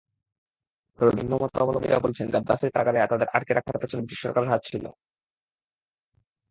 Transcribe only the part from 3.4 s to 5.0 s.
রাখার পেছনে ব্রিটিশ সরকারের হাত ছিল।